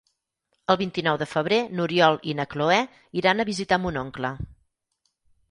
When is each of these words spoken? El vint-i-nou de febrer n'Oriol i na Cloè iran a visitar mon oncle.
El 0.73 0.77
vint-i-nou 0.81 1.19
de 1.23 1.27
febrer 1.33 1.59
n'Oriol 1.79 2.17
i 2.33 2.35
na 2.39 2.47
Cloè 2.55 2.79
iran 3.23 3.45
a 3.45 3.47
visitar 3.53 3.81
mon 3.85 4.01
oncle. 4.03 4.35